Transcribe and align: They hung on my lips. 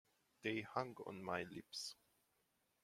They 0.41 0.61
hung 0.61 0.95
on 1.05 1.23
my 1.23 1.43
lips. 1.43 1.93